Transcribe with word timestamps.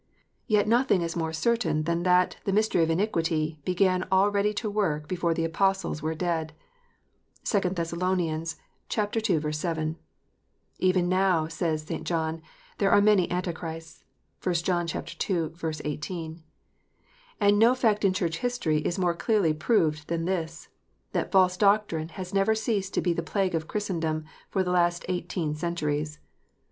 Yet 0.47 0.67
nothing 0.67 1.03
is 1.03 1.15
more 1.15 1.31
certain 1.31 1.83
than 1.83 2.01
that" 2.01 2.37
the 2.45 2.51
mystery 2.51 2.81
of 2.81 2.89
iniquity" 2.89 3.59
began 3.71 4.07
already 4.11 4.51
to 4.55 4.67
work 4.67 5.07
before 5.07 5.35
the 5.35 5.45
Apostles 5.45 6.01
were 6.01 6.15
dead. 6.15 6.53
(2 7.43 7.59
Thess. 7.59 7.93
ii. 7.93 9.51
7.)" 9.53 9.95
Even 10.79 11.07
now," 11.07 11.47
says 11.47 11.83
St. 11.85 12.03
John, 12.03 12.41
"There 12.79 12.89
are 12.89 12.99
many 12.99 13.29
Antichrists." 13.29 14.03
(1 14.41 14.55
John 14.55 14.87
ii. 14.89 15.51
18.) 15.85 16.43
And 17.39 17.59
no 17.59 17.75
fact 17.75 18.03
in 18.03 18.13
Church 18.13 18.39
history 18.39 18.79
is 18.79 18.97
more 18.97 19.13
clearly 19.13 19.53
proved 19.53 20.07
than 20.07 20.25
this, 20.25 20.69
that 21.11 21.31
false 21.31 21.55
doctrine 21.55 22.09
has 22.09 22.33
never 22.33 22.55
ceased 22.55 22.95
to 22.95 23.01
be 23.01 23.13
the 23.13 23.21
plague 23.21 23.53
of 23.53 23.67
Christendom 23.67 24.25
for 24.49 24.63
the 24.63 24.71
last 24.71 25.05
eighteen 25.07 25.53
centuries. 25.53 26.17